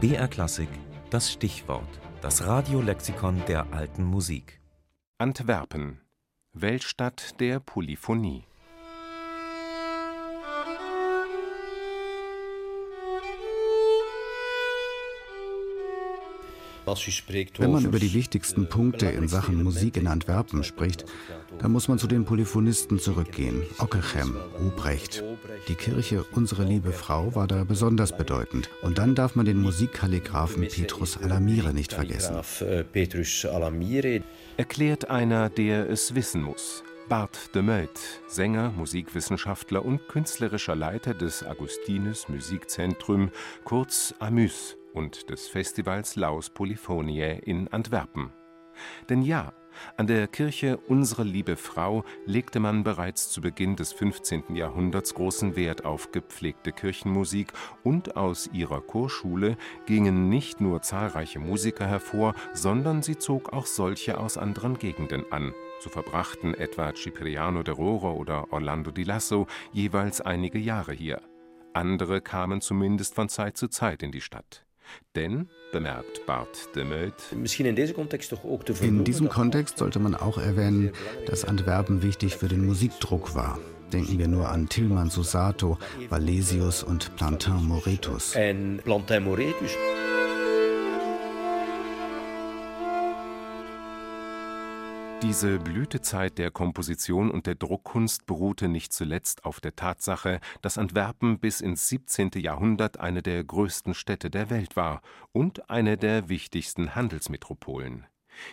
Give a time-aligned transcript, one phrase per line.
[0.00, 0.70] BR Klassik,
[1.10, 4.58] das Stichwort, das Radiolexikon der alten Musik.
[5.18, 6.00] Antwerpen,
[6.54, 8.44] Weltstadt der Polyphonie.
[17.58, 21.04] Wenn man über die wichtigsten Punkte in Sachen Musik in Antwerpen spricht,
[21.58, 23.62] dann muss man zu den Polyphonisten zurückgehen.
[23.78, 25.22] Ockeghem, Ruprecht.
[25.68, 28.70] Die Kirche Unsere Liebe Frau war da besonders bedeutend.
[28.82, 32.36] Und dann darf man den Musikkalligraphen Petrus Alamire nicht vergessen.
[34.56, 36.82] Erklärt einer, der es wissen muss.
[37.10, 37.98] Bart de Meut,
[38.28, 43.30] Sänger, Musikwissenschaftler und künstlerischer Leiter des Augustinus Musikzentrum,
[43.64, 48.32] kurz Amüs, und des Festivals Laus Polyphoniae in Antwerpen.
[49.08, 49.52] Denn ja,
[49.96, 54.54] an der Kirche Unsere Liebe Frau legte man bereits zu Beginn des 15.
[54.54, 61.86] Jahrhunderts großen Wert auf gepflegte Kirchenmusik und aus ihrer Chorschule gingen nicht nur zahlreiche Musiker
[61.86, 65.52] hervor, sondern sie zog auch solche aus anderen Gegenden an.
[65.80, 71.22] So verbrachten etwa Cipriano de Roro oder Orlando di Lasso jeweils einige Jahre hier.
[71.72, 74.66] Andere kamen zumindest von Zeit zu Zeit in die Stadt.
[75.14, 77.14] Denn, bemerkt Bart de Meut,
[78.80, 80.92] in diesem Kontext sollte man auch erwähnen,
[81.26, 83.58] dass Antwerpen wichtig für den Musikdruck war.
[83.92, 88.32] Denken wir nur an Tilman Susato, Valesius und Plantin Moretus.
[88.32, 89.72] Plantin Moretus.
[95.22, 101.38] Diese Blütezeit der Komposition und der Druckkunst beruhte nicht zuletzt auf der Tatsache, dass Antwerpen
[101.38, 102.30] bis ins 17.
[102.36, 108.06] Jahrhundert eine der größten Städte der Welt war und eine der wichtigsten Handelsmetropolen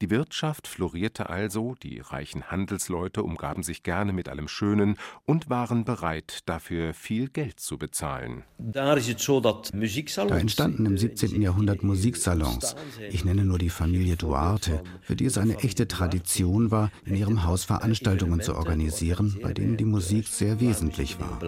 [0.00, 5.84] die Wirtschaft florierte also, die reichen Handelsleute umgaben sich gerne mit allem Schönen und waren
[5.84, 8.44] bereit, dafür viel Geld zu bezahlen.
[8.58, 11.40] Da entstanden im 17.
[11.40, 12.76] Jahrhundert Musiksalons.
[13.10, 17.44] Ich nenne nur die Familie Duarte, für die es eine echte Tradition war, in ihrem
[17.44, 21.38] Haus Veranstaltungen zu organisieren, bei denen die Musik sehr wesentlich war.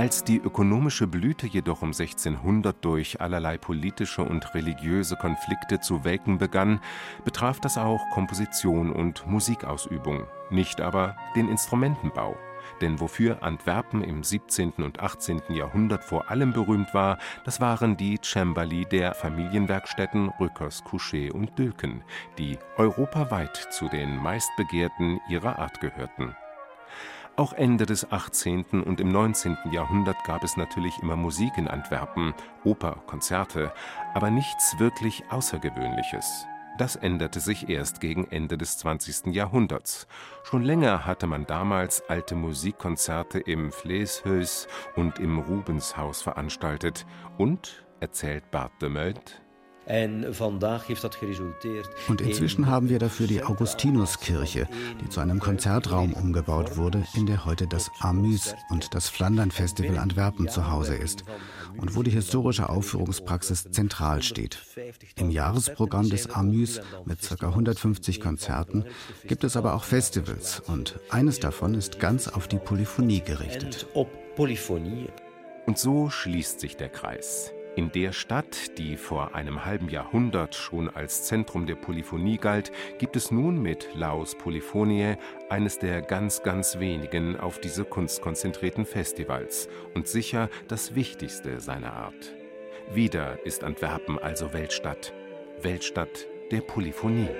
[0.00, 6.38] Als die ökonomische Blüte jedoch um 1600 durch allerlei politische und religiöse Konflikte zu welken
[6.38, 6.80] begann,
[7.22, 12.34] betraf das auch Komposition und Musikausübung, nicht aber den Instrumentenbau.
[12.80, 14.72] Denn wofür Antwerpen im 17.
[14.78, 15.42] und 18.
[15.50, 22.04] Jahrhundert vor allem berühmt war, das waren die Cembali der Familienwerkstätten Rückers, Couchet und Dülken,
[22.38, 26.34] die europaweit zu den meistbegehrten ihrer Art gehörten.
[27.40, 28.82] Auch Ende des 18.
[28.84, 29.56] und im 19.
[29.72, 32.34] Jahrhundert gab es natürlich immer Musik in Antwerpen,
[32.64, 33.72] Oper, Konzerte,
[34.12, 36.44] aber nichts wirklich Außergewöhnliches.
[36.76, 39.34] Das änderte sich erst gegen Ende des 20.
[39.34, 40.06] Jahrhunderts.
[40.42, 47.06] Schon länger hatte man damals alte Musikkonzerte im Vleeshös und im Rubenshaus veranstaltet
[47.38, 49.40] und, erzählt Bart de Meut,
[52.08, 54.68] und inzwischen haben wir dafür die Augustinuskirche,
[55.00, 59.98] die zu einem Konzertraum umgebaut wurde, in der heute das Amüs und das Flandern Festival
[59.98, 61.24] Antwerpen zu Hause ist
[61.76, 64.58] und wo die historische Aufführungspraxis zentral steht.
[65.16, 67.48] Im Jahresprogramm des Amüs mit ca.
[67.48, 68.84] 150 Konzerten
[69.26, 73.88] gibt es aber auch Festivals und eines davon ist ganz auf die Polyphonie gerichtet.
[75.66, 77.52] Und so schließt sich der Kreis.
[77.80, 83.16] In der Stadt, die vor einem halben Jahrhundert schon als Zentrum der Polyphonie galt, gibt
[83.16, 85.16] es nun mit Laus Polyphoniae
[85.48, 91.94] eines der ganz, ganz wenigen auf diese Kunst konzentrierten Festivals und sicher das wichtigste seiner
[91.94, 92.34] Art.
[92.92, 95.14] Wieder ist Antwerpen also Weltstadt,
[95.62, 97.30] Weltstadt der Polyphonie.